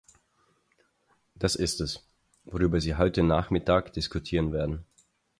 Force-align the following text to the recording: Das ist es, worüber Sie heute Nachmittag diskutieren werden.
Das 1.35 1.53
ist 1.53 1.79
es, 1.79 2.03
worüber 2.45 2.81
Sie 2.81 2.95
heute 2.95 3.21
Nachmittag 3.21 3.93
diskutieren 3.93 4.51
werden. 4.51 4.83